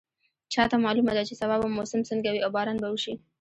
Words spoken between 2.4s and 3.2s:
او باران به وشي